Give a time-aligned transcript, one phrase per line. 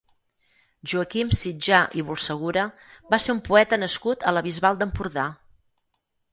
[0.93, 2.65] Joaquim Sitjar i Bulcegura
[3.15, 5.31] va ser un poeta nascut a la Bisbal d'Empordà.